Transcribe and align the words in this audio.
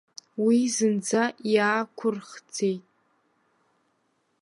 Уи 0.43 0.59
зынӡа 0.75 1.23
иаақәырхӡеит! 1.53 2.83